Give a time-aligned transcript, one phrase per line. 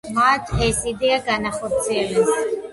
[0.13, 2.37] მათ ეს იდეა განახორციელეს.